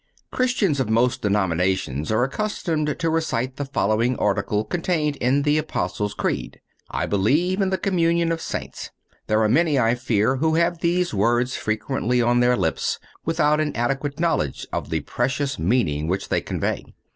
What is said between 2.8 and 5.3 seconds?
to recite the following article contained